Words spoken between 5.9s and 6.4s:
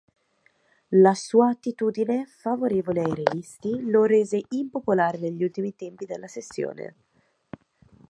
della